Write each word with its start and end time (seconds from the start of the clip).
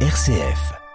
RCF. 0.00 0.85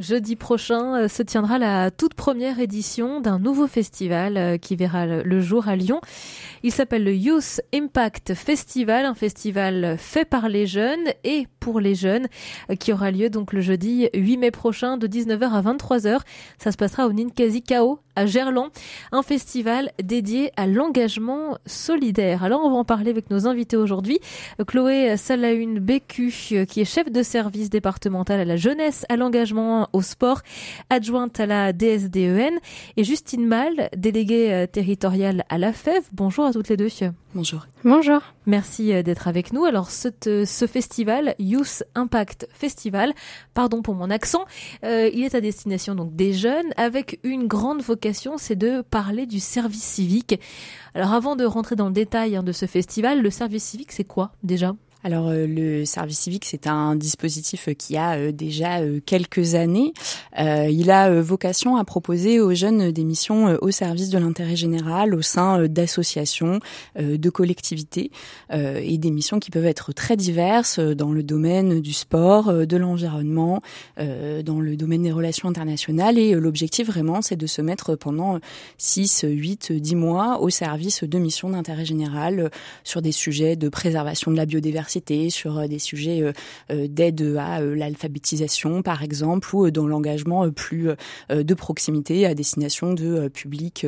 Jeudi 0.00 0.34
prochain 0.34 1.02
euh, 1.02 1.08
se 1.08 1.22
tiendra 1.22 1.56
la 1.56 1.92
toute 1.92 2.14
première 2.14 2.58
édition 2.58 3.20
d'un 3.20 3.38
nouveau 3.38 3.68
festival 3.68 4.36
euh, 4.36 4.56
qui 4.58 4.74
verra 4.74 5.06
le 5.06 5.40
jour 5.40 5.68
à 5.68 5.76
Lyon. 5.76 6.00
Il 6.64 6.72
s'appelle 6.72 7.04
le 7.04 7.14
Youth 7.14 7.60
Impact 7.72 8.34
Festival, 8.34 9.04
un 9.04 9.14
festival 9.14 9.96
fait 9.96 10.24
par 10.24 10.48
les 10.48 10.66
jeunes 10.66 11.12
et 11.22 11.46
pour 11.60 11.78
les 11.78 11.94
jeunes 11.94 12.26
euh, 12.70 12.74
qui 12.74 12.92
aura 12.92 13.12
lieu 13.12 13.30
donc 13.30 13.52
le 13.52 13.60
jeudi 13.60 14.08
8 14.14 14.36
mai 14.36 14.50
prochain 14.50 14.96
de 14.96 15.06
19h 15.06 15.52
à 15.52 15.62
23h. 15.62 16.22
Ça 16.58 16.72
se 16.72 16.76
passera 16.76 17.06
au 17.06 17.12
Ninkasi 17.12 17.62
Kao 17.62 18.00
à 18.16 18.26
Gerland, 18.26 18.70
un 19.12 19.22
festival 19.22 19.90
dédié 20.02 20.50
à 20.56 20.66
l'engagement 20.66 21.56
solidaire. 21.66 22.42
Alors 22.42 22.64
on 22.64 22.70
va 22.70 22.76
en 22.76 22.84
parler 22.84 23.10
avec 23.10 23.30
nos 23.30 23.46
invités 23.46 23.76
aujourd'hui. 23.76 24.18
Chloé 24.66 25.16
Salaune 25.16 25.78
Bécu 25.78 26.32
qui 26.68 26.80
est 26.80 26.84
chef 26.84 27.10
de 27.10 27.22
service 27.22 27.70
départemental 27.70 28.40
à 28.40 28.44
la 28.44 28.56
jeunesse, 28.56 29.04
à 29.08 29.16
l'engagement 29.16 29.83
au 29.92 30.02
sport, 30.02 30.40
adjointe 30.90 31.38
à 31.40 31.46
la 31.46 31.72
DSDEN, 31.72 32.58
et 32.96 33.04
Justine 33.04 33.46
Mal, 33.46 33.88
déléguée 33.96 34.52
euh, 34.52 34.66
territoriale 34.66 35.44
à 35.48 35.58
la 35.58 35.72
FEV. 35.72 36.02
Bonjour 36.12 36.44
à 36.44 36.52
toutes 36.52 36.68
les 36.68 36.76
deux. 36.76 36.88
Bonjour. 37.34 37.66
Bonjour. 37.84 38.20
Merci 38.46 38.92
euh, 38.92 39.02
d'être 39.02 39.26
avec 39.26 39.52
nous. 39.52 39.64
Alors, 39.64 39.90
ce, 39.90 40.08
euh, 40.26 40.44
ce, 40.44 40.66
festival, 40.66 41.34
Youth 41.38 41.82
Impact 41.94 42.48
Festival, 42.52 43.12
pardon 43.54 43.82
pour 43.82 43.94
mon 43.94 44.10
accent, 44.10 44.44
il 44.82 45.24
est 45.24 45.34
à 45.34 45.40
destination 45.40 45.94
donc 45.94 46.14
des 46.14 46.32
jeunes 46.32 46.72
avec 46.76 47.20
une 47.22 47.46
grande 47.46 47.82
vocation, 47.82 48.38
c'est 48.38 48.56
de 48.56 48.82
parler 48.82 49.26
du 49.26 49.40
service 49.40 49.82
civique. 49.82 50.38
Alors, 50.94 51.12
avant 51.12 51.36
de 51.36 51.44
rentrer 51.44 51.76
dans 51.76 51.86
le 51.86 51.92
détail 51.92 52.36
hein, 52.36 52.42
de 52.42 52.52
ce 52.52 52.66
festival, 52.66 53.22
le 53.22 53.30
service 53.30 53.64
civique, 53.64 53.92
c'est 53.92 54.04
quoi 54.04 54.32
déjà? 54.42 54.74
Alors 55.04 55.28
euh, 55.28 55.46
le 55.46 55.84
service 55.84 56.20
civique, 56.20 56.46
c'est 56.46 56.66
un 56.66 56.96
dispositif 56.96 57.68
qui 57.76 57.98
a 57.98 58.16
euh, 58.16 58.32
déjà 58.32 58.80
euh, 58.80 59.00
quelques 59.04 59.54
années. 59.54 59.92
il 60.38 60.90
a 60.90 61.20
vocation 61.20 61.76
à 61.76 61.84
proposer 61.84 62.40
aux 62.40 62.54
jeunes 62.54 62.90
des 62.90 63.04
missions 63.04 63.58
au 63.60 63.70
service 63.70 64.08
de 64.08 64.16
l'intérêt 64.16 64.56
général 64.56 65.14
au 65.14 65.20
sein 65.20 65.66
d'associations, 65.68 66.58
de 66.98 67.30
collectivités 67.30 68.10
et 68.52 68.98
des 68.98 69.10
missions 69.10 69.38
qui 69.38 69.50
peuvent 69.50 69.66
être 69.66 69.92
très 69.92 70.16
diverses 70.16 70.80
dans 70.80 71.12
le 71.12 71.22
domaine 71.22 71.80
du 71.80 71.92
sport, 71.92 72.52
de 72.66 72.76
l'environnement, 72.76 73.62
dans 73.98 74.60
le 74.60 74.76
domaine 74.76 75.02
des 75.02 75.12
relations 75.12 75.48
internationales. 75.48 76.18
Et 76.18 76.34
l'objectif 76.34 76.88
vraiment, 76.88 77.22
c'est 77.22 77.36
de 77.36 77.46
se 77.46 77.62
mettre 77.62 77.94
pendant 77.94 78.40
6, 78.78 79.24
8, 79.28 79.72
10 79.72 79.94
mois 79.94 80.40
au 80.40 80.50
service 80.50 81.04
de 81.04 81.18
missions 81.18 81.50
d'intérêt 81.50 81.84
général 81.84 82.50
sur 82.82 83.02
des 83.02 83.12
sujets 83.12 83.56
de 83.56 83.68
préservation 83.68 84.30
de 84.30 84.36
la 84.36 84.46
biodiversité 84.46 84.93
sur 85.30 85.58
euh, 85.58 85.66
des 85.66 85.78
sujets 85.78 86.22
euh, 86.22 86.32
euh, 86.70 86.86
d'aide 86.88 87.36
à 87.38 87.60
l'alphabétisation, 87.60 88.82
par 88.82 89.02
exemple, 89.02 89.54
ou 89.54 89.70
dans 89.70 89.86
l'engagement 89.86 90.50
plus 90.50 90.90
de 91.30 91.54
proximité 91.54 92.26
à 92.26 92.34
destination 92.34 92.92
de 92.92 93.28
publics 93.28 93.86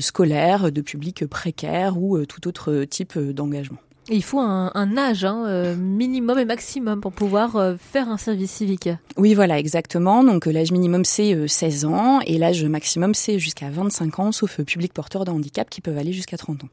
scolaires, 0.00 0.70
de 0.72 0.80
publics 0.80 1.26
précaires 1.26 1.98
ou 1.98 2.24
tout 2.26 2.48
autre 2.48 2.84
type 2.84 3.18
d'engagement. 3.18 3.78
Il 4.08 4.22
faut 4.22 4.38
un, 4.38 4.96
âge 4.96 5.24
hein, 5.24 5.74
minimum 5.76 6.38
et 6.38 6.44
maximum 6.44 7.00
pour 7.00 7.12
pouvoir 7.12 7.76
faire 7.78 8.08
un 8.08 8.16
service 8.16 8.50
civique. 8.52 8.88
Oui, 9.16 9.34
voilà, 9.34 9.58
exactement. 9.58 10.22
Donc 10.22 10.46
l'âge 10.46 10.72
minimum 10.72 11.04
c'est 11.04 11.48
16 11.48 11.84
ans 11.86 12.20
et 12.20 12.38
l'âge 12.38 12.64
maximum 12.64 13.14
c'est 13.14 13.38
jusqu'à 13.38 13.70
25 13.70 14.18
ans, 14.18 14.32
sauf 14.32 14.60
public 14.62 14.92
porteur 14.92 15.24
de 15.24 15.30
handicap 15.30 15.68
qui 15.70 15.80
peuvent 15.80 15.98
aller 15.98 16.12
jusqu'à 16.12 16.36
30 16.36 16.64
ans. 16.64 16.68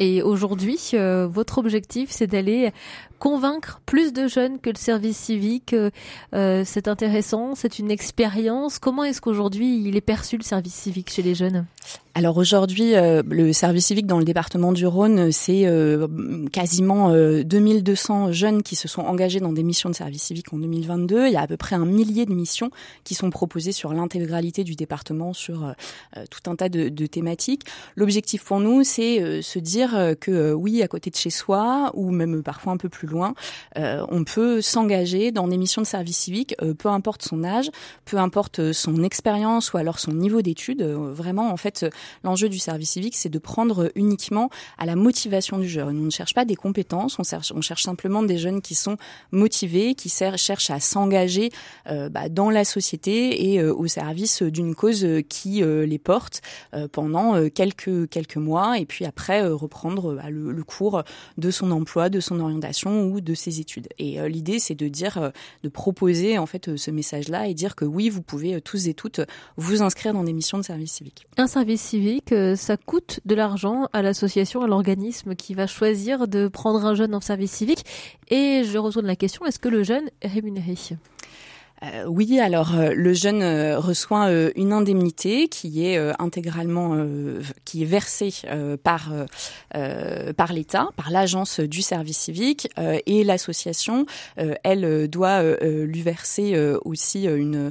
Et 0.00 0.22
aujourd'hui, 0.22 0.92
votre 1.28 1.58
objectif, 1.58 2.10
c'est 2.10 2.26
d'aller 2.26 2.72
convaincre 3.20 3.80
plus 3.86 4.12
de 4.12 4.26
jeunes 4.26 4.58
que 4.58 4.70
le 4.70 4.78
service 4.78 5.16
civique, 5.16 5.74
euh, 5.74 5.90
euh, 6.34 6.62
c'est 6.64 6.88
intéressant, 6.88 7.54
c'est 7.54 7.78
une 7.78 7.90
expérience. 7.90 8.80
Comment 8.80 9.04
est-ce 9.04 9.20
qu'aujourd'hui 9.20 9.82
il 9.86 9.94
est 9.94 10.00
perçu 10.00 10.36
le 10.38 10.42
service 10.42 10.74
civique 10.74 11.10
chez 11.10 11.22
les 11.22 11.36
jeunes? 11.36 11.66
Alors 12.14 12.38
aujourd'hui, 12.38 12.96
euh, 12.96 13.22
le 13.28 13.52
service 13.52 13.86
civique 13.86 14.06
dans 14.06 14.18
le 14.18 14.24
département 14.24 14.72
du 14.72 14.86
Rhône, 14.86 15.30
c'est 15.30 15.68
quasiment 16.50 17.12
2200 17.12 18.32
jeunes 18.32 18.62
qui 18.62 18.74
se 18.74 18.88
sont 18.88 19.02
engagés 19.02 19.38
dans 19.38 19.52
des 19.52 19.62
missions 19.62 19.90
de 19.90 19.94
service 19.94 20.22
civique 20.22 20.52
en 20.52 20.58
2022. 20.58 21.26
Il 21.26 21.32
y 21.32 21.36
a 21.36 21.42
à 21.42 21.46
peu 21.46 21.56
près 21.56 21.76
un 21.76 21.84
millier 21.84 22.24
de 22.26 22.32
missions 22.32 22.70
qui 23.04 23.14
sont 23.14 23.30
proposées 23.30 23.72
sur 23.72 23.92
l'intégralité 23.92 24.64
du 24.64 24.74
département, 24.76 25.32
sur 25.34 25.74
tout 26.30 26.50
un 26.50 26.56
tas 26.56 26.68
de, 26.68 26.88
de 26.88 27.06
thématiques. 27.06 27.62
L'objectif 27.96 28.44
pour 28.44 28.60
nous, 28.60 28.82
c'est 28.82 29.42
se 29.42 29.58
dire 29.58 30.14
que 30.20 30.52
oui, 30.52 30.82
à 30.82 30.88
côté 30.88 31.10
de 31.10 31.16
chez 31.16 31.30
soi, 31.30 31.92
ou 31.94 32.10
même 32.10 32.42
parfois 32.42 32.72
un 32.72 32.76
peu 32.76 32.88
plus 32.88 33.06
loin, 33.10 33.34
euh, 33.76 34.04
on 34.08 34.24
peut 34.24 34.60
s'engager 34.60 35.32
dans 35.32 35.48
des 35.48 35.56
missions 35.56 35.82
de 35.82 35.86
service 35.86 36.18
civique, 36.18 36.54
euh, 36.62 36.74
peu 36.74 36.88
importe 36.88 37.22
son 37.22 37.44
âge, 37.44 37.70
peu 38.04 38.16
importe 38.16 38.72
son 38.72 39.02
expérience 39.02 39.72
ou 39.72 39.76
alors 39.76 39.98
son 39.98 40.12
niveau 40.12 40.42
d'études. 40.42 40.82
Euh, 40.82 41.12
vraiment, 41.12 41.50
en 41.50 41.56
fait, 41.56 41.86
l'enjeu 42.24 42.48
du 42.48 42.58
service 42.58 42.90
civique, 42.90 43.16
c'est 43.16 43.28
de 43.28 43.38
prendre 43.38 43.90
uniquement 43.94 44.50
à 44.78 44.86
la 44.86 44.96
motivation 44.96 45.58
du 45.58 45.68
jeune. 45.68 45.98
On 45.98 46.04
ne 46.06 46.10
cherche 46.10 46.34
pas 46.34 46.44
des 46.44 46.56
compétences, 46.56 47.18
on 47.18 47.24
cherche, 47.60 47.82
simplement 47.82 48.22
des 48.22 48.38
jeunes 48.38 48.60
qui 48.60 48.74
sont 48.74 48.96
motivés, 49.32 49.94
qui 49.94 50.08
cherchent 50.08 50.70
à 50.70 50.80
s'engager 50.80 51.50
bah, 51.86 52.28
dans 52.28 52.50
la 52.50 52.64
société 52.64 53.50
et 53.50 53.62
au 53.62 53.86
service 53.86 54.42
d'une 54.42 54.74
cause 54.74 55.06
qui 55.28 55.62
les 55.62 55.98
porte 55.98 56.42
pendant 56.92 57.48
quelques 57.48 58.36
mois 58.36 58.78
et 58.78 58.86
puis 58.86 59.04
après 59.04 59.46
reprendre 59.46 60.14
bah, 60.14 60.30
le 60.30 60.62
cours 60.64 61.02
de 61.38 61.50
son 61.50 61.70
emploi, 61.70 62.08
de 62.08 62.20
son 62.20 62.40
orientation 62.40 62.99
ou 63.02 63.20
de 63.20 63.34
ses 63.34 63.60
études. 63.60 63.88
Et 63.98 64.20
euh, 64.20 64.28
l'idée, 64.28 64.58
c'est 64.58 64.74
de 64.74 64.88
dire, 64.88 65.18
euh, 65.18 65.30
de 65.62 65.68
proposer 65.68 66.38
en 66.38 66.46
fait 66.46 66.68
euh, 66.68 66.76
ce 66.76 66.90
message-là 66.90 67.48
et 67.48 67.54
dire 67.54 67.74
que 67.76 67.84
oui, 67.84 68.08
vous 68.08 68.22
pouvez 68.22 68.60
tous 68.60 68.88
et 68.88 68.94
toutes 68.94 69.20
vous 69.56 69.82
inscrire 69.82 70.12
dans 70.12 70.24
des 70.24 70.32
missions 70.32 70.58
de 70.58 70.62
service 70.62 70.92
civique. 70.92 71.26
Un 71.36 71.46
service 71.46 71.80
civique, 71.80 72.34
ça 72.56 72.76
coûte 72.76 73.20
de 73.24 73.34
l'argent 73.34 73.88
à 73.92 74.02
l'association, 74.02 74.62
à 74.62 74.66
l'organisme 74.66 75.34
qui 75.34 75.54
va 75.54 75.66
choisir 75.66 76.28
de 76.28 76.48
prendre 76.48 76.84
un 76.84 76.94
jeune 76.94 77.14
en 77.14 77.20
service 77.20 77.52
civique. 77.52 77.84
Et 78.28 78.62
je 78.64 78.78
retourne 78.78 79.06
la 79.06 79.16
question, 79.16 79.44
est-ce 79.46 79.58
que 79.58 79.68
le 79.68 79.82
jeune 79.82 80.10
est 80.22 80.28
rémunéré? 80.28 80.70
Euh, 81.82 82.04
oui, 82.06 82.38
alors 82.40 82.74
euh, 82.74 82.92
le 82.94 83.14
jeune 83.14 83.42
euh, 83.42 83.78
reçoit 83.78 84.30
une 84.54 84.72
indemnité 84.72 85.48
qui 85.48 85.86
est 85.86 85.98
intégralement 86.18 86.96
qui 87.64 87.82
est 87.82 87.86
versée 87.86 88.32
par 88.82 89.12
par 90.36 90.52
l'État, 90.52 90.88
par 90.96 91.10
l'agence 91.10 91.60
du 91.60 91.82
service 91.82 92.18
civique 92.18 92.68
et 92.78 93.24
l'association, 93.24 94.06
elle 94.36 95.08
doit 95.08 95.42
lui 95.62 96.02
verser 96.02 96.56
aussi 96.84 97.24
une 97.24 97.70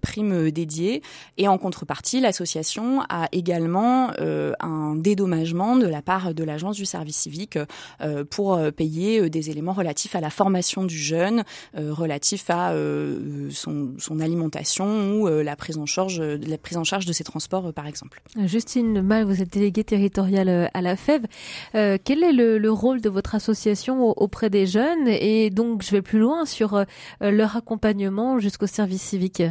prime 0.00 0.50
dédiée. 0.50 1.02
Et 1.36 1.48
en 1.48 1.58
contrepartie, 1.58 2.20
l'association 2.20 3.02
a 3.08 3.28
également 3.32 4.10
un 4.18 4.96
dédommagement 4.96 5.76
de 5.76 5.86
la 5.86 6.02
part 6.02 6.34
de 6.34 6.44
l'agence 6.44 6.76
du 6.76 6.86
service 6.86 7.16
civique 7.16 7.58
pour 8.30 8.58
payer 8.72 9.28
des 9.30 9.50
éléments 9.50 9.72
relatifs 9.72 10.14
à 10.14 10.20
la 10.20 10.30
formation 10.30 10.84
du 10.84 10.98
jeune, 10.98 11.44
relatifs 11.74 12.50
à 12.50 12.74
son, 13.50 14.20
alimentation 14.20 15.12
ou 15.12 15.28
euh, 15.28 15.42
la 15.42 15.56
prise 15.56 15.78
en 15.78 15.86
charge, 15.86 16.20
la 16.20 16.58
prise 16.58 16.76
en 16.76 16.84
charge 16.84 17.06
de 17.06 17.12
ses 17.12 17.24
transports, 17.24 17.66
euh, 17.66 17.72
par 17.72 17.86
exemple. 17.86 18.22
Justine 18.44 19.02
Mal, 19.02 19.24
vous 19.24 19.42
êtes 19.42 19.52
déléguée 19.52 19.84
territoriale 19.84 20.48
euh, 20.48 20.66
à 20.74 20.80
la 20.80 20.96
FEV. 20.96 21.26
quel 21.72 22.22
est 22.22 22.32
le, 22.32 22.70
rôle 22.70 23.00
de 23.00 23.08
votre 23.08 23.34
association 23.34 24.08
auprès 24.10 24.50
des 24.50 24.66
jeunes? 24.66 25.08
Et 25.08 25.50
donc, 25.50 25.82
je 25.82 25.90
vais 25.90 26.02
plus 26.02 26.18
loin 26.18 26.44
sur 26.44 26.84
leur 27.20 27.56
accompagnement 27.56 28.38
jusqu'au 28.38 28.66
service 28.66 29.02
civique. 29.02 29.42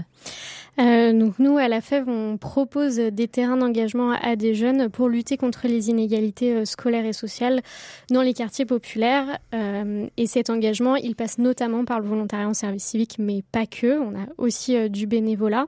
Euh, 0.79 1.13
donc 1.13 1.39
nous, 1.39 1.57
à 1.57 1.67
la 1.67 1.81
FEV, 1.81 2.07
on 2.07 2.37
propose 2.37 2.97
des 2.97 3.27
terrains 3.27 3.57
d'engagement 3.57 4.11
à 4.11 4.35
des 4.35 4.53
jeunes 4.53 4.89
pour 4.89 5.09
lutter 5.09 5.37
contre 5.37 5.67
les 5.67 5.89
inégalités 5.89 6.53
euh, 6.53 6.65
scolaires 6.65 7.05
et 7.05 7.13
sociales 7.13 7.61
dans 8.09 8.21
les 8.21 8.33
quartiers 8.33 8.65
populaires. 8.65 9.39
Euh, 9.53 10.07
et 10.17 10.27
cet 10.27 10.49
engagement, 10.49 10.95
il 10.95 11.15
passe 11.15 11.37
notamment 11.37 11.85
par 11.85 11.99
le 11.99 12.07
volontariat 12.07 12.47
en 12.47 12.53
service 12.53 12.83
civique, 12.83 13.15
mais 13.19 13.43
pas 13.51 13.65
que. 13.65 13.99
On 13.99 14.15
a 14.15 14.25
aussi 14.37 14.89
du 14.89 15.07
bénévolat. 15.07 15.67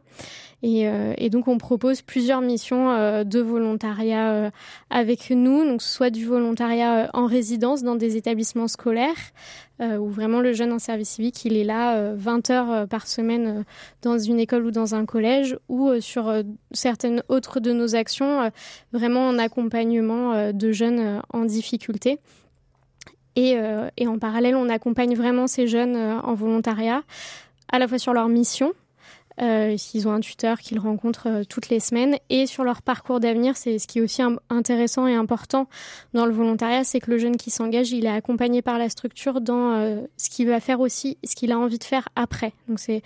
Et, 0.64 0.88
et, 1.18 1.30
donc 1.30 1.48
on 1.48 1.60
propose 1.60 2.02
plusieurs 2.02 2.42
missions 2.42 2.88
de 3.24 3.40
volontariat 3.40 4.52
avec 4.90 5.30
nous, 5.30 5.64
donc 5.64 5.84
soit 5.84 6.10
du 6.10 6.26
volontariat 6.26 7.12
en 7.14 7.28
résidence 7.28 7.84
dans 7.84 7.96
des 7.96 8.18
établissements 8.18 8.68
scolaires, 8.68 9.14
euh, 9.80 9.98
où 9.98 10.10
vraiment 10.10 10.42
le 10.42 10.54
jeune 10.54 10.74
en 10.74 10.80
service 10.80 11.10
civique, 11.10 11.46
il 11.46 11.56
est 11.56 11.64
là 11.64 12.12
20 12.14 12.50
euh, 12.50 12.54
heures 12.54 12.72
euh, 12.72 12.86
par 12.88 13.06
semaine 13.06 13.64
dans 14.02 14.18
une 14.18 14.40
école 14.40 14.66
ou 14.66 14.72
dans 14.72 14.96
un 14.96 15.06
collège, 15.06 15.56
ou 15.70 15.92
sur 16.02 16.34
certaines 16.72 17.22
autres 17.30 17.60
de 17.60 17.72
nos 17.74 17.96
actions, 17.96 18.52
vraiment 18.92 19.28
en 19.28 19.38
accompagnement 19.38 20.52
de 20.52 20.72
jeunes 20.72 21.22
en 21.32 21.46
difficulté. 21.46 22.18
Et, 23.36 23.56
et, 23.98 24.08
en 24.08 24.18
parallèle, 24.18 24.56
on 24.56 24.70
accompagne 24.70 25.16
vraiment 25.16 25.48
ces 25.48 25.68
jeunes 25.68 25.96
en 25.96 26.34
volontariat, 26.34 27.04
à 27.72 27.78
la 27.78 27.88
fois 27.88 28.00
sur 28.00 28.14
leur 28.14 28.30
mission, 28.30 28.74
Euh, 29.42 29.76
ils 29.94 30.08
ont 30.08 30.12
un 30.12 30.20
tuteur 30.20 30.60
qu'ils 30.60 30.80
rencontrent 30.80 31.28
euh, 31.28 31.44
toutes 31.44 31.70
les 31.70 31.80
semaines. 31.80 32.18
Et 32.30 32.48
sur 32.48 32.64
leur 32.64 32.82
parcours 32.82 33.20
d'avenir, 33.20 33.56
c'est 33.56 33.78
ce 33.78 33.88
qui 33.88 34.00
est 34.00 34.02
aussi 34.02 34.22
intéressant 34.50 35.08
et 35.08 35.16
important 35.16 35.68
dans 36.14 36.26
le 36.26 36.34
volontariat, 36.34 36.84
c'est 36.84 37.00
que 37.00 37.12
le 37.12 37.18
jeune 37.18 37.38
qui 37.38 37.52
s'engage, 37.52 37.92
il 37.92 38.06
est 38.06 38.10
accompagné 38.10 38.62
par 38.62 38.78
la 38.78 38.90
structure 38.90 39.42
dans 39.42 39.74
euh, 39.74 40.02
ce 40.18 40.30
qu'il 40.30 40.48
va 40.48 40.60
faire 40.60 40.80
aussi, 40.80 41.18
ce 41.24 41.36
qu'il 41.36 41.52
a 41.52 41.60
envie 41.60 41.80
de 41.80 41.84
faire 41.84 42.10
après. 42.16 42.54
Donc 42.68 42.80
c'est 42.80 43.02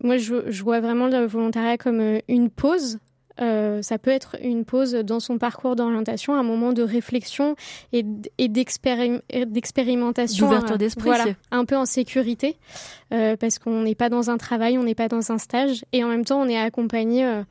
moi, 0.00 0.16
je, 0.16 0.50
je, 0.50 0.62
vois 0.64 0.80
vraiment 0.80 1.06
le 1.06 1.26
volontariat 1.26 1.78
comme 1.78 2.20
une 2.26 2.50
pause 2.50 2.98
euh, 3.40 3.82
ça 3.82 3.98
peut 3.98 4.10
être 4.10 4.36
une 4.42 4.64
pause 4.64 4.92
dans 4.92 5.20
son 5.20 5.38
parcours 5.38 5.76
d'orientation, 5.76 6.34
un 6.34 6.42
moment 6.42 6.72
de 6.72 6.82
réflexion 6.82 7.56
et, 7.92 8.02
d'expérimentation. 8.02 10.46
D'ouverture 10.46 10.78
d'esprit. 10.78 11.04
Voilà, 11.04 11.26
un 11.50 11.64
peu 11.64 11.76
en 11.76 11.86
sécurité, 11.86 12.56
euh, 13.12 13.36
parce 13.36 13.58
qu'on 13.58 13.82
n'est 13.82 13.94
pas 13.94 14.08
dans 14.08 14.30
un 14.30 14.36
travail, 14.36 14.78
on 14.78 14.84
n'est 14.84 14.94
pas 14.94 15.08
dans 15.08 15.32
un 15.32 15.38
stage, 15.38 15.84
et 15.92 16.04
en 16.04 16.08
même 16.08 16.24
temps, 16.24 16.40
on 16.40 16.48
est 16.48 16.58
accompagné 16.58 17.24
euh, 17.24 17.42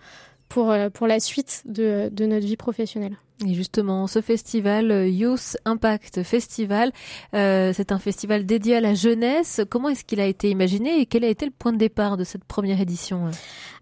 pour, 0.49 0.73
pour 0.93 1.07
la 1.07 1.19
suite 1.19 1.63
de, 1.65 2.09
de 2.11 2.25
notre 2.25 2.45
vie 2.45 2.57
professionnelle. 2.57 3.15
Et 3.47 3.53
justement, 3.53 4.07
ce 4.07 4.21
festival 4.21 4.91
euh, 4.91 5.07
Youth 5.07 5.57
Impact 5.65 6.21
Festival, 6.23 6.91
euh, 7.33 7.71
c'est 7.73 7.91
un 7.91 7.97
festival 7.97 8.45
dédié 8.45 8.75
à 8.75 8.81
la 8.81 8.93
jeunesse. 8.93 9.61
Comment 9.69 9.89
est-ce 9.89 10.03
qu'il 10.03 10.19
a 10.19 10.25
été 10.25 10.49
imaginé 10.49 10.99
et 10.99 11.05
quel 11.05 11.23
a 11.23 11.27
été 11.27 11.45
le 11.45 11.51
point 11.51 11.73
de 11.73 11.77
départ 11.77 12.17
de 12.17 12.23
cette 12.23 12.43
première 12.43 12.79
édition 12.79 13.31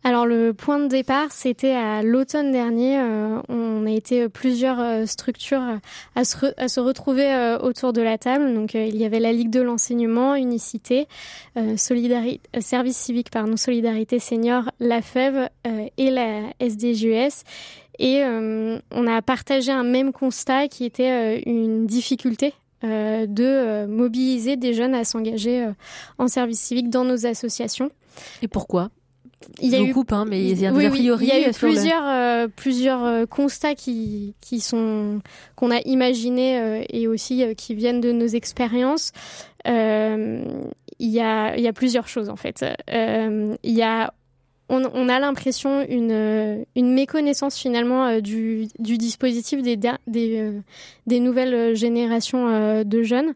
Alors 0.04 0.26
le 0.26 0.54
point 0.54 0.80
de 0.80 0.88
départ, 0.88 1.32
c'était 1.32 1.74
à 1.74 2.04
l'automne 2.04 2.52
dernier. 2.52 3.00
Euh, 3.00 3.42
on 3.50 3.86
a 3.86 3.92
été 3.92 4.30
plusieurs 4.30 5.08
structures 5.08 5.80
à 6.16 6.24
se, 6.24 6.80
retrouver 6.80 7.58
autour 7.62 7.92
de 7.92 8.02
la 8.02 8.18
table. 8.18 8.54
Donc 8.54 8.76
il 8.76 8.96
y 8.96 9.04
avait 9.04 9.20
la 9.20 9.34
Ligue 9.34 9.50
de 9.50 9.62
l'enseignement, 9.62 10.36
Unicité, 10.36 11.08
Service 11.76 12.98
civique, 12.98 13.30
pardon, 13.30 13.58
Solidarité 13.58 14.20
Senior, 14.20 14.72
la 14.80 15.02
FEV 15.02 15.50
et 15.98 16.12
la 16.12 16.44
SDJUS. 16.62 17.44
Et 18.00 18.24
euh, 18.24 18.80
on 18.92 19.08
a 19.08 19.22
partagé 19.22 19.72
un 19.72 19.84
même 19.84 20.14
constat 20.14 20.70
qui 20.70 20.86
était 20.86 21.12
euh, 21.12 21.42
une 21.46 21.86
difficulté 21.86 22.54
euh, 22.86 23.28
de 23.28 23.86
mobiliser 23.88 24.56
des 24.56 24.74
jeunes 24.74 24.96
à 24.96 25.04
s'engager 25.04 25.68
en 26.18 26.30
service 26.30 26.62
civique 26.62 26.90
dans 26.90 27.04
nos 27.04 27.26
associations. 27.26 27.92
Et 28.42 28.48
pourquoi? 28.48 28.90
Il 29.62 29.70
y 29.70 29.76
a 29.76 29.82
eu 29.82 29.94
coupe, 29.94 30.12
hein, 30.12 30.26
mais 30.28 30.44
il 30.44 30.60
y 30.60 30.66
a, 30.66 30.72
oui, 30.72 30.90
priori, 30.90 31.26
il 31.26 31.30
y 31.30 31.46
a 31.46 31.50
eu 31.50 31.54
plusieurs 31.54 32.50
plusieurs 32.52 33.28
constats 33.30 33.74
qui 33.74 34.36
qui 34.42 34.60
sont 34.60 35.22
qu'on 35.56 35.72
a 35.72 35.80
imaginés 35.86 36.86
et 36.90 37.08
aussi 37.08 37.44
qui 37.56 37.74
viennent 37.74 38.02
de 38.02 38.12
nos 38.12 38.28
expériences. 38.28 39.14
il 39.66 39.72
y 41.00 41.22
a 41.22 41.56
il 41.56 41.64
y 41.64 41.68
a 41.68 41.74
plusieurs 41.74 42.10
choses 42.10 42.28
en 42.28 42.36
fait. 42.36 42.66
il 42.90 43.58
y 43.64 43.82
a 43.82 44.14
on, 44.70 45.10
a 45.10 45.20
l'impression 45.20 45.82
une, 45.88 46.66
une 46.76 46.94
méconnaissance 46.94 47.58
finalement 47.58 48.06
euh, 48.06 48.20
du, 48.22 48.68
du 48.78 48.98
dispositif 48.98 49.62
des, 49.62 49.78
des, 49.78 50.40
euh, 50.40 50.60
des 51.08 51.20
nouvelles 51.20 51.76
générations 51.76 52.48
euh, 52.48 52.84
de 52.84 53.02
jeunes. 53.02 53.34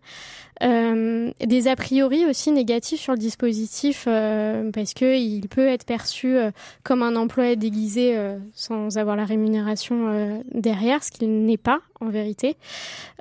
Des 0.61 1.67
a 1.67 1.75
priori 1.75 2.25
aussi 2.25 2.51
négatifs 2.51 3.01
sur 3.01 3.13
le 3.13 3.19
dispositif 3.19 4.05
parce 4.05 4.93
que 4.93 5.17
il 5.17 5.47
peut 5.49 5.67
être 5.67 5.85
perçu 5.85 6.37
comme 6.83 7.01
un 7.03 7.15
emploi 7.15 7.55
déguisé 7.55 8.17
sans 8.53 8.97
avoir 8.97 9.15
la 9.15 9.25
rémunération 9.25 10.41
derrière, 10.53 11.03
ce 11.03 11.11
qu'il 11.11 11.45
n'est 11.45 11.57
pas 11.57 11.81
en 11.99 12.09
vérité. 12.09 12.55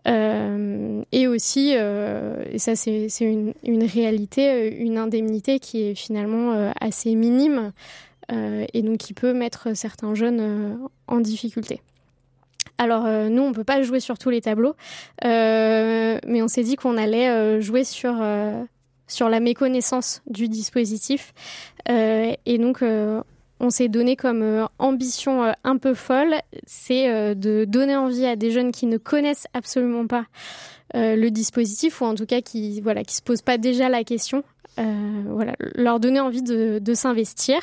et 0.06 1.26
aussi, 1.26 1.70
et 1.72 2.58
ça 2.58 2.76
c'est 2.76 3.08
une, 3.20 3.84
réalité, 3.84 4.76
une 4.76 4.98
indemnité 4.98 5.58
qui 5.58 5.82
est 5.82 5.94
finalement 5.94 6.72
assez 6.80 7.14
minime 7.14 7.72
euh, 8.32 8.66
et 8.72 8.82
donc 8.82 8.98
qui 8.98 9.14
peut 9.14 9.32
mettre 9.32 9.76
certains 9.76 10.14
jeunes 10.14 10.40
euh, 10.40 10.76
en 11.06 11.20
difficulté. 11.20 11.80
Alors 12.82 13.06
euh, 13.06 13.28
nous, 13.28 13.42
on 13.42 13.52
peut 13.52 13.64
pas 13.64 13.82
jouer 13.82 14.00
sur 14.00 14.18
tous 14.18 14.30
les 14.30 14.40
tableaux, 14.40 14.74
mais 15.22 16.42
on 16.42 16.48
s'est 16.48 16.64
dit 16.64 16.76
qu'on 16.76 16.96
allait 16.96 17.60
jouer 17.60 17.84
sur 17.84 18.14
sur 19.06 19.28
la 19.28 19.40
méconnaissance 19.40 20.22
du 20.26 20.48
dispositif, 20.48 21.32
et 21.88 22.58
donc 22.58 22.82
on 23.60 23.70
s'est 23.70 23.88
donné 23.88 24.16
comme 24.16 24.68
ambition 24.78 25.52
un 25.62 25.76
peu 25.76 25.94
folle, 25.94 26.34
c'est 26.66 27.34
de 27.34 27.64
donner 27.64 27.96
envie 27.96 28.26
à 28.26 28.36
des 28.36 28.50
jeunes 28.50 28.72
qui 28.72 28.86
ne 28.86 28.96
connaissent 28.96 29.46
absolument 29.54 30.06
pas 30.06 30.24
le 30.94 31.28
dispositif, 31.28 32.00
ou 32.00 32.06
en 32.06 32.14
tout 32.14 32.26
cas 32.26 32.40
qui 32.40 32.80
voilà 32.80 33.04
qui 33.04 33.14
se 33.14 33.22
posent 33.22 33.42
pas 33.42 33.58
déjà 33.58 33.88
la 33.88 34.02
question, 34.02 34.42
voilà 34.76 35.54
leur 35.74 36.00
donner 36.00 36.20
envie 36.20 36.42
de, 36.42 36.94
s'investir. 36.94 37.60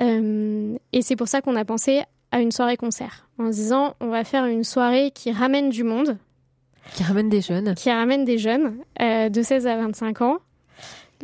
Euh, 0.00 0.76
et 0.92 1.02
c'est 1.02 1.16
pour 1.16 1.28
ça 1.28 1.40
qu'on 1.40 1.56
a 1.56 1.64
pensé 1.64 2.02
à 2.30 2.40
une 2.40 2.52
soirée 2.52 2.76
concert, 2.76 3.28
en 3.38 3.50
se 3.50 3.56
disant 3.56 3.94
on 4.00 4.08
va 4.08 4.24
faire 4.24 4.44
une 4.46 4.64
soirée 4.64 5.10
qui 5.12 5.32
ramène 5.32 5.70
du 5.70 5.84
monde. 5.84 6.18
Qui 6.94 7.02
ramène 7.02 7.28
des 7.28 7.40
jeunes. 7.40 7.74
Qui 7.74 7.90
ramène 7.90 8.24
des 8.24 8.38
jeunes 8.38 8.78
euh, 9.00 9.28
de 9.28 9.42
16 9.42 9.66
à 9.66 9.76
25 9.76 10.22
ans. 10.22 10.38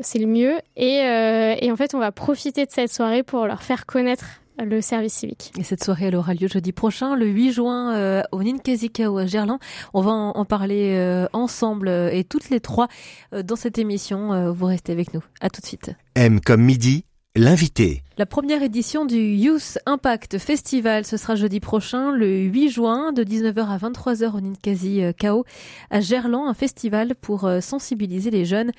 C'est 0.01 0.19
le 0.19 0.27
mieux. 0.27 0.59
Et, 0.77 1.01
euh, 1.03 1.55
et 1.61 1.71
en 1.71 1.77
fait, 1.77 1.95
on 1.95 1.99
va 1.99 2.12
profiter 2.12 2.67
de 2.67 2.71
cette 2.71 2.93
soirée 2.93 3.23
pour 3.23 3.47
leur 3.47 3.62
faire 3.62 3.87
connaître 3.87 4.25
le 4.59 4.81
service 4.81 5.15
civique. 5.15 5.53
Et 5.59 5.65
cette 5.65 5.83
soirée, 5.83 6.06
elle 6.06 6.17
aura 6.17 6.35
lieu 6.35 6.47
jeudi 6.47 6.73
prochain, 6.73 7.17
le 7.17 7.27
8 7.27 7.53
juin, 7.53 7.95
euh, 7.95 8.23
au 8.31 8.41
ou 8.41 9.19
à 9.19 9.27
Gerland. 9.27 9.59
On 9.95 10.01
va 10.01 10.11
en, 10.11 10.45
parler 10.45 10.95
euh, 10.97 11.27
ensemble 11.33 11.89
et 11.89 12.25
toutes 12.25 12.51
les 12.51 12.61
trois 12.61 12.89
dans 13.33 13.56
cette 13.56 13.79
émission. 13.79 14.53
vous 14.53 14.67
restez 14.67 14.93
avec 14.93 15.12
nous. 15.12 15.23
À 15.41 15.51
tout 15.51 15.61
de 15.61 15.67
suite. 15.67 15.93
M 16.15 16.41
comme 16.41 16.62
midi 16.62 17.05
L'invité. 17.36 18.04
La 18.16 18.26
première 18.26 18.62
édition 18.62 19.04
du 19.04 19.16
Youth 19.16 19.78
Impact 19.86 20.38
Festival, 20.38 21.04
ce 21.04 21.16
sera 21.16 21.34
jeudi 21.34 21.58
prochain, 21.58 22.12
le 22.12 22.28
8 22.42 22.69
juin, 22.70 23.12
de 23.12 23.25
19h 23.25 23.66
à 23.66 23.76
23h 23.76 24.36
au 24.36 24.40
Ninkasi 24.40 25.02
KO 25.20 25.26
euh, 25.26 25.42
à 25.90 26.00
Gerland, 26.00 26.46
un 26.46 26.54
festival 26.54 27.16
pour 27.16 27.44
euh, 27.44 27.60
sensibiliser 27.60 28.31
les 28.31 28.44
jeunes 28.44 28.70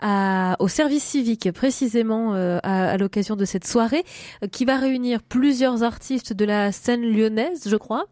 à, 0.00 0.54
au 0.58 0.68
service 0.68 1.02
civique, 1.02 1.50
précisément 1.52 2.34
euh, 2.34 2.58
à, 2.62 2.98
l'occasion 2.98 3.36
de 3.36 3.46
cette 3.46 3.66
soirée, 3.66 4.04
qui 4.52 4.66
va 4.66 4.76
réunir 4.76 5.22
plusieurs 5.22 5.82
artistes 5.82 6.34
de 6.34 6.44
la 6.44 6.72
scène 6.72 7.10
lyonnaise, 7.10 7.66
je 7.66 7.76
crois. 7.76 8.04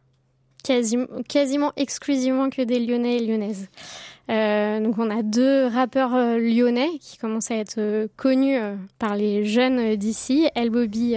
Quasiment, 0.64 1.06
quasiment 1.28 1.72
exclusivement 1.76 2.48
que 2.48 2.62
des 2.62 2.80
Lyonnais 2.80 3.18
et 3.18 3.26
Lyonnaises. 3.26 3.68
Euh, 4.30 4.80
donc 4.80 4.98
on 4.98 5.10
a 5.10 5.22
deux 5.22 5.66
rappeurs 5.66 6.14
euh, 6.14 6.38
lyonnais 6.38 6.98
qui 7.00 7.18
commencent 7.18 7.50
à 7.50 7.56
être 7.56 7.78
euh, 7.78 8.06
connus 8.16 8.56
par 8.98 9.16
les 9.16 9.44
jeunes 9.44 9.96
d'ici, 9.96 10.48
El 10.54 10.70
Bobby 10.70 11.16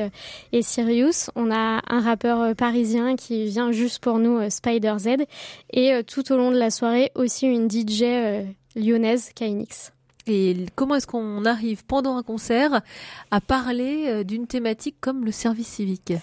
et 0.52 0.62
Sirius. 0.62 1.30
On 1.36 1.52
a 1.52 1.82
un 1.88 2.00
rappeur 2.00 2.56
parisien 2.56 3.16
qui 3.16 3.46
vient 3.46 3.72
juste 3.72 4.04
pour 4.04 4.20
nous, 4.20 4.50
Spider 4.50 4.96
Z. 4.98 5.26
Et 5.72 6.04
tout 6.04 6.32
au 6.32 6.38
long 6.38 6.52
de 6.52 6.58
la 6.58 6.70
soirée 6.70 7.12
aussi 7.16 7.48
une 7.48 7.70
DJ 7.70 8.46
lyonnaise, 8.76 9.32
Kainix. 9.34 9.92
Et 10.28 10.56
comment 10.76 10.96
est-ce 10.96 11.08
qu'on 11.08 11.46
arrive 11.46 11.86
pendant 11.86 12.18
un 12.18 12.24
concert 12.24 12.82
à 13.30 13.42
parler 13.42 14.24
d'une 14.24 14.48
thématique 14.48 14.96
comme 15.00 15.24
le 15.24 15.32
service 15.32 15.68
civique? 15.68 16.14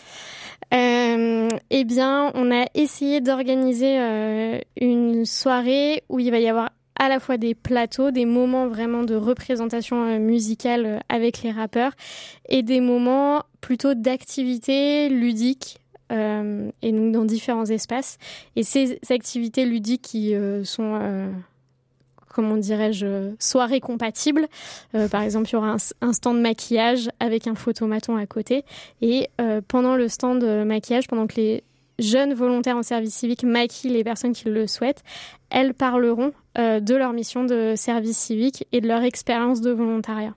Euh, 0.75 1.49
Eh 1.71 1.85
bien, 1.85 2.31
on 2.35 2.51
a 2.51 2.67
essayé 2.75 3.21
d'organiser 3.21 4.61
une 4.81 5.25
soirée 5.25 6.03
où 6.09 6.19
il 6.19 6.31
va 6.31 6.39
y 6.39 6.49
avoir 6.49 6.71
à 7.03 7.09
la 7.09 7.21
fois 7.21 7.37
des 7.37 7.55
plateaux, 7.55 8.11
des 8.11 8.27
moments 8.27 8.69
vraiment 8.69 9.03
de 9.03 9.15
représentation 9.15 10.05
euh, 10.05 10.19
musicale 10.19 10.87
euh, 10.87 10.99
avec 11.09 11.43
les 11.43 11.51
rappeurs 11.51 11.93
et 12.49 12.63
des 12.63 12.81
moments 12.81 13.43
plutôt 13.61 13.95
d'activités 13.95 15.09
ludiques 15.09 15.81
euh, 16.13 16.71
et 16.83 16.93
donc 16.93 17.13
dans 17.13 17.25
différents 17.25 17.67
espaces. 17.67 18.19
Et 18.55 18.63
ces 18.63 19.01
activités 19.11 19.65
ludiques 19.65 20.03
qui 20.03 20.35
sont 20.65 21.33
comment 22.33 22.57
dirais-je, 22.57 23.33
soirées 23.39 23.81
compatibles. 23.81 24.47
par 25.11 25.23
exemple, 25.23 25.49
il 25.51 25.53
y 25.53 25.57
aura 25.57 25.77
un, 26.01 26.13
stand 26.13 26.37
de 26.37 26.43
maquillage 26.43 27.11
avec 27.21 27.47
un 27.47 27.55
photomaton 27.55 28.17
à 28.17 28.27
côté. 28.27 28.65
Et 29.01 29.29
pendant 29.69 29.97
le 29.97 30.09
stand 30.09 30.41
de 30.41 30.65
maquillage, 30.65 31.09
pendant 31.09 31.27
que 31.27 31.37
les 31.37 31.65
jeunes 31.99 32.35
volontaires 32.35 32.77
en 32.77 32.83
service 32.83 33.15
civique 33.15 33.45
maquillent 33.45 33.91
les 33.91 34.05
personnes 34.05 34.33
qui 34.33 34.49
le 34.49 34.67
souhaitent, 34.67 35.03
elles 35.51 35.75
parleront 35.75 36.33
euh, 36.59 36.81
de 36.81 36.95
leur 36.95 37.13
mission 37.13 37.45
de 37.45 37.75
service 37.77 38.19
civique 38.19 38.67
et 38.73 38.81
de 38.81 38.89
leur 38.89 39.03
expérience 39.03 39.61
de 39.61 39.71
volontariat. 39.71 40.35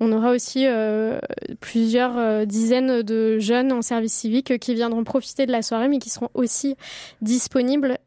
On 0.00 0.10
aura 0.10 0.32
aussi 0.32 0.66
euh, 0.66 1.20
plusieurs 1.60 2.18
euh, 2.18 2.44
dizaines 2.44 3.02
de 3.02 3.38
jeunes 3.38 3.72
en 3.72 3.82
service 3.82 4.12
civique 4.12 4.58
qui 4.58 4.74
viendront 4.74 5.04
profiter 5.04 5.46
de 5.46 5.52
la 5.52 5.62
soirée, 5.62 5.86
mais 5.86 5.98
qui 5.98 6.10
seront 6.10 6.30
aussi 6.34 6.76
disponibles 7.20 7.98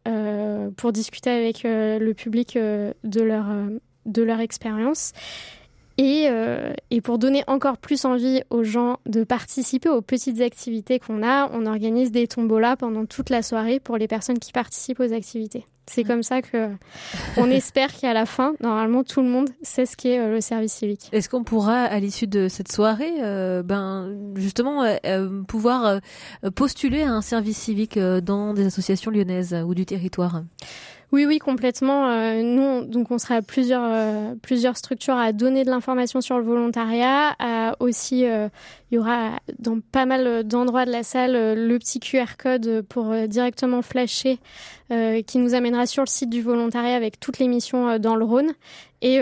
pour 0.78 0.92
discuter 0.92 1.30
avec 1.30 1.64
le 1.64 2.14
public 2.14 2.56
de 2.56 3.22
leur, 3.22 3.46
de 4.06 4.24
leur 4.24 4.40
expérience. 4.40 5.14
Et, 5.98 6.28
et, 6.92 7.02
pour 7.02 7.18
donner 7.18 7.44
encore 7.48 7.78
plus 7.78 8.04
envie 8.04 8.42
aux 8.50 8.64
gens 8.64 9.00
de 9.06 9.24
participer 9.24 9.88
aux 9.88 10.02
petites 10.02 10.42
activités 10.42 11.00
qu'on 11.00 11.24
a, 11.24 11.50
on 11.54 11.66
organise 11.66 12.12
des 12.12 12.28
tombolas 12.28 12.76
pendant 12.76 13.06
toute 13.06 13.30
la 13.30 13.42
soirée 13.42 13.80
pour 13.80 13.98
les 13.98 14.08
personnes 14.08 14.40
qui 14.40 14.52
participent 14.52 15.00
aux 15.00 15.14
activités. 15.14 15.66
C'est 15.88 16.04
comme 16.04 16.24
ça 16.24 16.42
que 16.42 16.70
on 17.38 17.50
espère 17.52 17.94
qu'à 17.94 18.14
la 18.14 18.26
fin, 18.26 18.54
normalement, 18.60 19.04
tout 19.04 19.22
le 19.22 19.30
monde 19.30 19.50
sait 19.62 19.86
ce 19.86 19.96
qu'est 19.96 20.28
le 20.28 20.42
service 20.42 20.74
civique. 20.74 21.10
Est-ce 21.12 21.30
qu'on 21.30 21.44
pourra, 21.44 21.84
à 21.84 22.00
l'issue 22.00 22.28
de 22.28 22.48
cette 22.48 22.72
soirée, 22.72 23.14
ben 23.64 24.10
justement 24.36 24.84
pouvoir 25.48 26.00
postuler 26.56 27.04
à 27.04 27.12
un 27.12 27.22
service 27.22 27.58
civique 27.58 28.00
dans 28.00 28.54
des 28.54 28.66
associations 28.66 29.12
lyonnaises 29.12 29.56
ou 29.66 29.76
du 29.76 29.86
territoire? 29.86 30.42
Oui, 31.12 31.26
oui, 31.26 31.40
complètement. 31.40 32.10
Euh, 32.10 32.42
nous, 32.42 32.86
donc, 32.86 33.12
on 33.12 33.18
sera 33.18 33.42
plusieurs, 33.42 33.84
euh, 33.86 34.36
plusieurs 34.42 34.76
structures 34.76 35.18
à 35.18 35.32
donner 35.34 35.64
de 35.64 35.70
l'information 35.70 36.20
sur 36.20 36.38
le 36.38 36.44
volontariat. 36.44 37.36
À 37.40 37.76
aussi, 37.80 38.26
euh, 38.26 38.50
il 38.92 38.96
y 38.96 38.98
aura 38.98 39.40
dans 39.60 39.80
pas 39.80 40.06
mal 40.06 40.44
d'endroits 40.44 40.86
de 40.86 40.92
la 40.92 41.04
salle 41.04 41.34
le 41.34 41.78
petit 41.78 42.00
QR 42.00 42.38
code 42.38 42.82
pour 42.90 43.14
directement 43.28 43.82
flasher, 43.82 44.40
qui 45.26 45.38
nous 45.40 45.56
amènera 45.56 45.86
sur 45.86 46.04
le 46.04 46.08
site 46.08 46.30
du 46.30 46.42
volontariat 46.42 46.96
avec 46.96 47.20
toutes 47.20 47.40
les 47.40 47.48
missions 47.48 47.98
dans 47.98 48.16
le 48.16 48.24
Rhône. 48.24 48.54
Et 49.02 49.20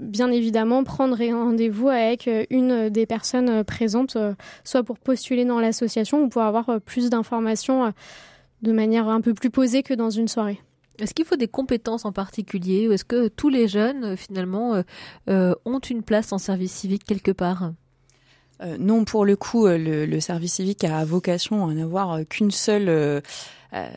bien 0.00 0.30
évidemment, 0.30 0.82
prendre 0.82 1.16
rendez-vous 1.16 1.88
avec 1.88 2.28
une 2.50 2.88
des 2.88 3.06
personnes 3.06 3.62
présentes, 3.64 4.16
soit 4.64 4.82
pour 4.82 4.98
postuler 4.98 5.44
dans 5.44 5.60
l'association 5.60 6.22
ou 6.22 6.28
pour 6.28 6.42
avoir 6.42 6.80
plus 6.80 7.10
d'informations 7.10 7.92
de 8.62 8.72
manière 8.72 9.08
un 9.08 9.20
peu 9.20 9.34
plus 9.34 9.50
posée 9.50 9.82
que 9.82 9.94
dans 9.94 10.10
une 10.10 10.28
soirée. 10.28 10.60
Est-ce 10.98 11.14
qu'il 11.14 11.24
faut 11.24 11.36
des 11.36 11.48
compétences 11.48 12.04
en 12.04 12.12
particulier 12.12 12.88
ou 12.88 12.92
est-ce 12.92 13.04
que 13.04 13.28
tous 13.28 13.48
les 13.48 13.68
jeunes, 13.68 14.04
euh, 14.04 14.16
finalement, 14.16 14.74
euh, 14.74 14.82
euh, 15.28 15.54
ont 15.64 15.78
une 15.78 16.02
place 16.02 16.32
en 16.32 16.38
service 16.38 16.72
civique 16.72 17.04
quelque 17.04 17.32
part? 17.32 17.72
Non, 18.78 19.04
pour 19.04 19.24
le 19.24 19.34
coup, 19.34 19.66
le, 19.66 20.20
service 20.20 20.52
civique 20.52 20.84
a 20.84 21.04
vocation 21.04 21.66
à 21.66 21.74
n'avoir 21.74 22.20
qu'une 22.28 22.52
seule 22.52 23.20
euh, 23.74 23.88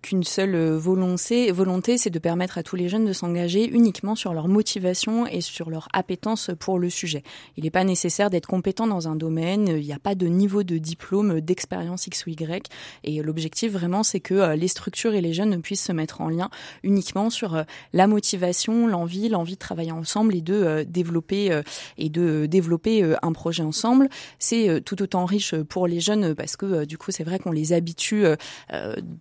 qu'une 0.00 0.22
seule 0.22 0.56
volonté, 0.74 1.50
volonté 1.50 1.98
c'est 1.98 2.10
de 2.10 2.18
permettre 2.20 2.58
à 2.58 2.62
tous 2.62 2.76
les 2.76 2.88
jeunes 2.88 3.04
de 3.04 3.12
s'engager 3.12 3.68
uniquement 3.68 4.14
sur 4.14 4.32
leur 4.32 4.46
motivation 4.46 5.26
et 5.26 5.40
sur 5.40 5.70
leur 5.70 5.88
appétence 5.92 6.50
pour 6.60 6.78
le 6.78 6.88
sujet. 6.88 7.24
Il 7.56 7.64
n'est 7.64 7.70
pas 7.70 7.82
nécessaire 7.82 8.30
d'être 8.30 8.46
compétent 8.46 8.86
dans 8.86 9.08
un 9.08 9.16
domaine, 9.16 9.66
il 9.68 9.84
n'y 9.84 9.92
a 9.92 9.98
pas 9.98 10.14
de 10.14 10.26
niveau 10.26 10.62
de 10.62 10.78
diplôme, 10.78 11.40
d'expérience 11.40 12.06
X 12.06 12.26
ou 12.26 12.30
Y. 12.30 12.68
Et 13.02 13.20
l'objectif 13.22 13.72
vraiment, 13.72 14.04
c'est 14.04 14.20
que 14.20 14.34
euh, 14.34 14.56
les 14.56 14.68
structures 14.68 15.14
et 15.14 15.20
les 15.20 15.32
jeunes 15.32 15.60
puissent 15.62 15.84
se 15.84 15.92
mettre 15.92 16.20
en 16.20 16.28
lien 16.28 16.48
uniquement 16.84 17.28
sur 17.28 17.56
euh, 17.56 17.62
la 17.92 18.06
motivation, 18.06 18.86
l'envie, 18.86 19.28
l'envie 19.28 19.54
de 19.54 19.58
travailler 19.58 19.92
ensemble 19.92 20.36
et 20.36 20.42
de 20.42 20.84
développer 20.88 21.60
et 21.98 22.08
de 22.08 22.46
développer 22.46 23.14
un 23.22 23.32
projet 23.32 23.62
ensemble. 23.62 24.08
C'est 24.38 24.80
tout 24.84 25.02
autant 25.02 25.24
riche 25.24 25.54
pour 25.54 25.86
les 25.86 26.00
jeunes 26.00 26.34
parce 26.34 26.56
que 26.56 26.84
du 26.84 26.98
coup, 26.98 27.10
c'est 27.10 27.24
vrai 27.24 27.38
qu'on 27.38 27.52
les 27.52 27.72
habitue 27.72 28.24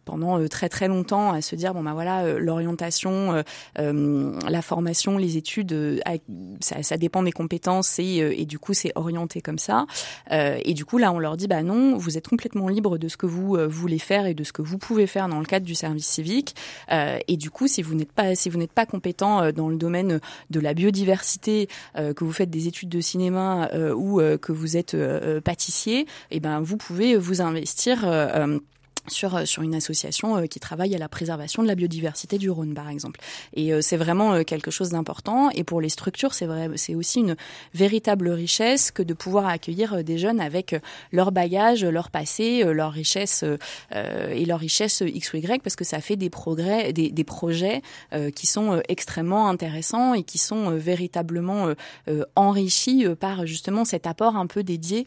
pendant 0.06 0.40
euh, 0.40 0.48
très 0.48 0.70
très 0.70 0.88
longtemps 0.88 1.32
à 1.32 1.42
se 1.42 1.56
dire 1.56 1.74
bon 1.74 1.84
bah 1.84 1.94
voilà 1.94 2.24
euh, 2.24 2.40
l'orientation, 2.40 3.44
la 3.76 4.62
formation, 4.62 5.18
les 5.18 5.38
études, 5.38 6.02
ça, 6.60 6.84
ça, 6.84 6.98
dépend 6.98 7.24
des 7.24 7.32
compétences 7.32 8.00
et, 8.00 8.18
et 8.38 8.46
du 8.46 8.60
coup 8.60 8.74
c'est 8.74 8.92
orienté 8.96 9.42
comme 9.42 9.58
ça. 9.58 9.86
et 10.30 10.74
du 10.74 10.86
coup 10.86 10.98
là 10.98 11.12
on 11.12 11.20
leur 11.20 11.38
dit 11.38 11.48
bah 11.48 11.64
non, 11.64 11.98
vous 11.98 12.18
êtes 12.18 12.28
complètement 12.28 12.68
libre 12.68 12.98
de 12.98 13.08
ce 13.08 13.18
que 13.18 13.26
vous 13.26 13.58
voulez 13.68 14.00
faire 14.00 14.26
et 14.26 14.34
de 14.34 14.44
ce 14.44 14.52
que 14.52 14.62
vous 14.62 14.78
pouvez 14.78 15.08
faire 15.08 15.28
dans 15.28 15.40
le 15.40 15.46
cadre 15.46 15.66
du 15.66 15.76
service 15.76 16.08
civique. 16.08 16.56
et 16.90 17.38
du 17.38 17.50
coup 17.50 17.68
si 17.68 17.82
vous 17.82 17.96
n'êtes 17.96 18.12
pas 18.12 18.36
si 18.36 18.50
vous 18.50 18.58
n'êtes 18.58 18.74
pas 18.74 18.86
compétent 18.86 19.52
dans 19.52 19.70
le 19.70 19.78
domaine 19.78 20.20
de 20.50 20.60
la 20.60 20.74
biodiversité, 20.74 21.68
que 21.96 22.24
vous 22.24 22.34
faites 22.34 22.50
des 22.50 22.68
études 22.68 22.90
de 22.90 23.02
cinéma 23.02 23.70
ou 23.96 24.20
que 24.20 24.52
vous 24.52 24.78
êtes 24.78 24.96
pâtissier, 25.44 26.02
et 26.02 26.08
eh 26.32 26.40
ben 26.40 26.60
vous 26.62 26.78
pouvez 26.78 27.18
vous 27.18 27.42
investir 27.42 28.06
euh, 28.06 28.60
sur 29.08 29.62
une 29.62 29.76
association 29.76 30.38
euh, 30.38 30.46
qui 30.46 30.60
travaille 30.60 30.96
à 30.96 30.98
la 30.98 31.10
préservation 31.10 31.64
de 31.64 31.68
la 31.68 31.76
biodiversité 31.76 32.38
du 32.38 32.50
Rhône, 32.50 32.74
par 32.74 32.90
exemple. 32.90 33.20
Et 33.54 33.74
euh, 33.74 33.82
c'est 33.82 33.98
vraiment 33.98 34.44
quelque 34.44 34.72
chose 34.72 34.90
d'important. 34.90 35.50
Et 35.52 35.64
pour 35.64 35.82
les 35.82 35.90
structures, 35.90 36.34
c'est 36.34 36.46
vrai, 36.46 36.70
c'est 36.76 36.96
aussi 36.96 37.20
une 37.20 37.36
véritable 37.74 38.30
richesse 38.30 38.92
que 38.92 39.04
de 39.04 39.14
pouvoir 39.14 39.48
accueillir 39.48 40.04
des 40.04 40.18
jeunes 40.18 40.40
avec 40.40 40.76
leur 41.12 41.32
bagage, 41.32 41.84
leur 41.84 42.10
passé, 42.10 42.64
leur 42.64 42.92
richesse 42.92 43.44
et 43.94 44.46
leur 44.46 44.60
richesse 44.60 45.04
X 45.06 45.34
ou 45.34 45.38
Y, 45.38 45.62
parce 45.62 45.76
que 45.76 45.84
ça 45.84 46.02
fait 46.02 46.16
des 46.16 46.30
progrès, 46.30 46.94
des, 46.94 47.12
des 47.12 47.24
projets 47.24 47.82
qui 48.36 48.48
sont 48.48 48.82
extrêmement 48.88 49.48
intéressants 49.50 50.14
et 50.14 50.24
qui 50.24 50.38
sont 50.38 50.72
véritablement 50.72 51.74
enrichis 52.36 53.06
par 53.20 53.46
justement 53.46 53.86
cet 53.86 54.08
apport 54.08 54.36
un 54.36 54.48
peu 54.48 54.64
dédié 54.64 55.06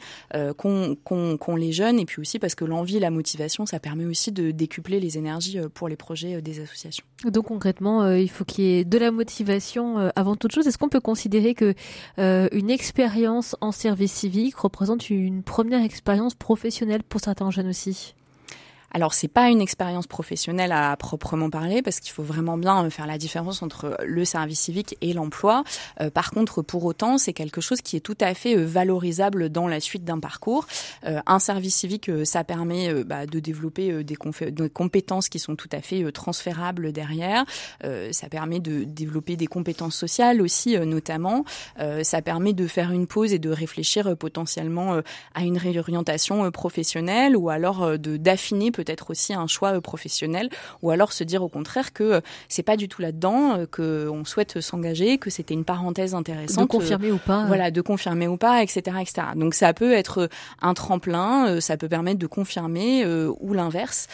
qu'ont 0.57 0.97
qu 1.05 1.57
les 1.57 1.73
jeunes, 1.73 1.99
et 1.99 2.05
puis 2.05 2.21
aussi 2.21 2.39
parce 2.39 2.55
que 2.55 2.65
l'envie, 2.65 2.99
la 2.99 3.11
motivation, 3.11 3.67
ça 3.67 3.79
permet 3.85 4.07
aussi 4.07 4.33
de 4.33 4.51
décupler 4.51 4.99
les 4.99 5.19
énergies 5.19 5.59
euh, 5.59 5.69
pour 5.69 5.89
les 5.89 5.97
projets 5.97 6.37
euh, 6.37 6.41
des 6.41 6.59
associations. 6.61 7.05
Donc 7.27 7.49
concrètement, 7.49 8.03
euh, 8.03 8.19
il 8.19 8.31
faut 8.31 8.47
qu'il 8.47 8.65
y 8.65 8.79
ait 8.79 8.85
de 8.85 8.97
la 8.97 9.11
motivation 9.11 10.11
avant 10.17 10.37
toute 10.37 10.53
chose. 10.53 10.67
Est-ce 10.67 10.79
qu'on 10.79 10.89
peut 10.89 11.01
considérer 11.01 11.55
que 11.55 11.75
une 12.19 12.71
expérience 12.71 13.57
en 13.61 13.73
service 13.73 14.13
civique 14.13 14.57
représente 14.57 15.11
une 15.11 15.43
première 15.43 15.83
expérience 15.83 16.35
professionnelle 16.35 17.03
pour 17.03 17.21
certains 17.21 17.51
jeunes 17.51 17.69
aussi? 17.69 18.15
Alors 18.95 19.13
c'est 19.13 19.29
pas 19.29 19.51
une 19.51 19.61
expérience 19.61 20.07
professionnelle 20.07 20.71
à 20.71 20.97
proprement 20.97 21.51
parler 21.51 21.83
parce 21.83 21.99
qu'il 21.99 22.13
faut 22.13 22.23
vraiment 22.23 22.57
bien 22.57 22.85
euh, 22.85 22.91
faire 22.91 23.09
la 23.09 23.19
différence 23.19 23.61
entre 23.61 23.99
le 24.07 24.25
service 24.25 24.61
civique 24.61 24.97
et 25.01 25.13
l'emploi. 25.13 25.65
Euh, 26.01 26.11
par 26.11 26.31
contre, 26.31 26.63
pour 26.63 26.85
autant, 26.85 27.19
c'est 27.19 27.33
quelque 27.33 27.61
chose 27.61 27.81
qui 27.81 27.97
est 27.97 28.01
tout 28.01 28.17
à 28.21 28.35
fait 28.35 28.57
euh, 28.57 28.65
valorisable 28.65 29.49
dans 29.49 29.67
la 29.67 29.81
suite 29.81 30.05
d'un 30.05 30.21
parcours. 30.21 30.67
un 31.03 31.39
service 31.41 31.75
civique, 31.75 32.11
ça 32.25 32.45
permet 32.45 33.03
bah, 33.03 33.27
de 33.27 33.41
développer 33.41 34.05
des, 34.05 34.15
compétences 34.15 35.29
qui 35.29 35.41
sont 35.41 35.57
tout 35.57 35.69
à 35.73 35.81
fait 35.81 36.11
transférables 36.13 36.93
derrière. 36.93 37.45
ça 38.13 38.29
permet 38.29 38.61
de 38.61 38.85
développer 38.85 39.37
des 39.37 39.47
compétences 39.47 39.97
sociales 39.97 40.41
aussi, 40.41 40.79
notamment. 40.79 41.45
ça 42.03 42.23
permet 42.23 42.53
de 42.53 42.67
faire 42.67 42.93
une 42.93 43.07
pause 43.07 43.33
et 43.33 43.39
de 43.39 43.51
réfléchir 43.51 44.17
potentiellement 44.17 45.01
à 45.35 45.43
une 45.43 45.59
réorientation 45.59 46.51
professionnelle 46.51 47.37
ou 47.37 47.51
alors 47.51 47.99
de 47.99 48.17
d'affiner 48.17 48.71
peut-être 48.85 49.11
aussi 49.11 49.35
un 49.35 49.47
choix 49.47 49.75
euh, 49.75 49.81
professionnel, 49.81 50.51
ou 50.83 50.91
alors 50.91 51.13
se 51.13 51.25
dire 51.25 51.43
au 51.43 51.49
contraire 51.49 51.93
que 51.93 52.05
euh, 52.05 52.21
c'est 52.49 52.63
pas 52.63 52.77
du 52.77 52.89
tout 52.89 53.03
là-dedans, 53.03 53.59
euh, 53.59 53.67
que 53.67 54.09
on 54.09 54.25
souhaite 54.25 54.61
s'engager, 54.61 55.19
que 55.19 55.31
c'était 55.31 55.55
une 55.55 55.65
parenthèse 55.65 56.15
intéressante. 56.15 56.65
De 56.65 56.69
confirmer 56.69 57.11
ou 57.11 57.19
pas. 57.19 57.45
Voilà, 57.47 57.71
de 57.71 57.81
confirmer 57.81 58.29
ou 58.29 58.37
pas, 58.37 58.63
etc., 58.63 58.97
etc. 59.01 59.29
Donc 59.37 59.55
ça 59.55 59.73
peut 59.73 59.93
être 59.93 60.29
un 60.61 60.75
tremplin, 60.75 61.61
ça 61.61 61.77
peut 61.77 61.89
permettre 61.89 62.19
de 62.19 62.27
confirmer 62.27 63.07
ou 63.07 63.53
l'inverse, 63.55 64.09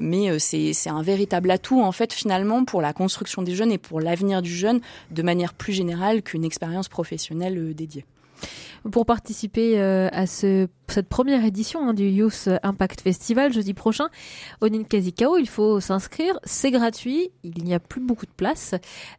mais 0.00 0.38
c'est 0.38 0.72
c'est 0.72 0.90
un 0.90 1.02
véritable 1.02 1.50
atout 1.50 1.82
en 1.82 1.92
fait 1.92 2.12
finalement 2.12 2.64
pour 2.64 2.82
la 2.82 2.92
construction 2.92 3.42
des 3.42 3.54
jeunes 3.54 3.72
et 3.72 3.78
pour 3.78 4.00
l'avenir 4.00 4.42
du 4.42 4.54
jeune 4.54 4.80
de 5.10 5.22
manière 5.22 5.54
plus 5.54 5.72
générale 5.72 6.22
qu'une 6.22 6.44
expérience 6.44 6.88
professionnelle 6.88 7.74
dédiée. 7.74 8.04
Pour 8.90 9.06
participer 9.06 9.80
euh, 9.80 10.08
à 10.12 10.26
ce, 10.26 10.66
cette 10.88 11.08
première 11.08 11.44
édition 11.44 11.88
hein, 11.88 11.94
du 11.94 12.08
Youth 12.08 12.48
Impact 12.62 13.00
Festival 13.00 13.52
jeudi 13.52 13.74
prochain 13.74 14.08
au 14.60 14.68
Ninkazikao, 14.68 15.36
il 15.38 15.48
faut 15.48 15.80
s'inscrire. 15.80 16.38
C'est 16.44 16.70
gratuit. 16.70 17.30
Il 17.44 17.62
n'y 17.64 17.74
a 17.74 17.80
plus 17.80 18.00
beaucoup 18.00 18.26
de 18.26 18.32
place. 18.36 18.74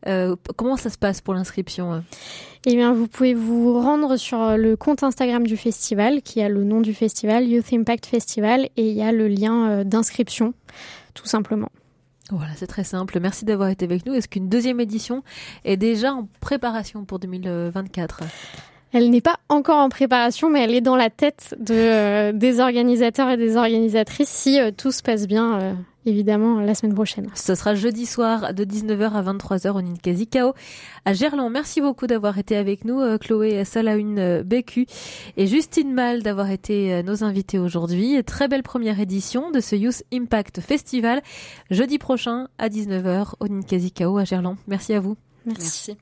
Euh, 0.08 0.36
comment 0.58 0.75
ça 0.75 0.89
se 0.89 0.98
passe 0.98 1.22
pour 1.22 1.34
l'inscription 1.34 1.93
hein 1.93 2.03
eh 2.65 2.75
bien, 2.77 2.93
vous 2.93 3.08
pouvez 3.10 3.34
vous 3.34 3.82
rendre 3.82 4.15
sur 4.15 4.55
le 4.55 4.77
compte 4.77 5.03
Instagram 5.03 5.46
du 5.46 5.58
festival, 5.58 6.22
qui 6.22 6.41
a 6.41 6.48
le 6.48 6.63
nom 6.63 6.79
du 6.79 6.93
festival, 6.93 7.46
Youth 7.46 7.74
Impact 7.74 8.05
Festival, 8.05 8.70
et 8.77 8.89
il 8.89 8.96
y 8.96 9.01
a 9.01 9.12
le 9.12 9.27
lien 9.27 9.70
euh, 9.70 9.84
d'inscription, 9.84 10.53
tout 11.13 11.25
simplement. 11.25 11.70
Voilà, 12.32 12.53
c'est 12.55 12.67
très 12.67 12.86
simple. 12.86 13.20
Merci 13.20 13.43
d'avoir 13.43 13.67
été 13.67 13.84
avec 13.84 14.05
nous. 14.05 14.13
Est-ce 14.13 14.29
qu'une 14.29 14.48
deuxième 14.48 14.79
édition 14.79 15.24
est 15.65 15.75
déjà 15.75 16.13
en 16.13 16.29
préparation 16.39 17.03
pour 17.03 17.20
2024 17.20 18.22
elle 18.94 19.10
n'est 19.10 19.22
pas 19.22 19.40
encore 19.50 19.80
en 19.80 19.90
préparation, 19.90 20.50
mais 20.50 20.64
elle 20.64 20.74
est 20.74 20.82
dans 20.82 20.96
la 20.96 21.10
tête 21.10 21.56
de, 21.60 21.74
euh, 21.74 22.32
des 22.32 22.60
organisateurs 22.60 23.30
et 23.30 23.38
des 23.38 23.58
organisatrices 23.58 24.30
si 24.30 24.60
euh, 24.60 24.70
tout 24.70 24.92
se 24.92 25.02
passe 25.02 25.26
bien, 25.26 25.60
euh, 25.60 25.74
évidemment, 26.06 26.60
la 26.60 26.76
semaine 26.76 26.94
prochaine. 26.94 27.28
Ce 27.34 27.56
sera 27.56 27.74
jeudi 27.74 28.06
soir 28.06 28.54
de 28.54 28.64
19h 28.64 29.14
à 29.14 29.24
23h 29.24 29.72
au 29.72 29.82
Ninkasi 29.82 30.28
Kao 30.28 30.54
à 31.06 31.14
Gerland. 31.14 31.50
Merci 31.52 31.82
beaucoup 31.82 32.06
d'avoir 32.06 32.38
été 32.38 32.56
avec 32.56 32.86
nous, 32.86 33.02
Chloé 33.18 33.66
Salaune 33.66 34.44
Bécu 34.44 34.86
et 35.38 35.48
Justine 35.48 35.92
Mal 35.92 36.22
d'avoir 36.22 36.52
été 36.52 37.02
nos 37.02 37.24
invités 37.24 37.58
aujourd'hui. 37.58 38.24
Très 38.24 38.48
belle 38.48 38.64
première 38.64 39.00
édition 39.00 39.50
de 39.50 39.60
ce 39.60 39.76
Youth 39.76 40.04
Impact 40.14 40.62
Festival, 40.62 41.24
jeudi 41.72 41.98
prochain 41.98 42.48
à 42.60 42.70
19h 42.70 43.34
au 43.40 43.48
Ninkasi 43.48 43.92
Kao 43.92 44.18
à 44.18 44.24
Gerland. 44.24 44.58
Merci 44.68 44.94
à 44.94 45.00
vous. 45.00 45.18
Merci. 45.46 45.98